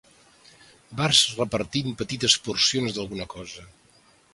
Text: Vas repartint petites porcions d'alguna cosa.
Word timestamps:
Vas 1.01 1.21
repartint 1.41 1.95
petites 2.03 2.41
porcions 2.49 2.97
d'alguna 3.01 3.33
cosa. 3.39 3.73